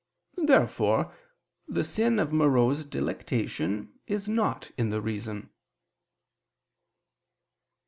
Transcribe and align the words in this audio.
Therefore 0.45 1.13
the 1.67 1.83
sin 1.83 2.17
of 2.17 2.33
morose 2.33 2.85
delectation 2.85 3.99
is 4.07 4.27
not 4.27 4.71
in 4.75 4.89
the 4.89 4.99
reason. 4.99 5.51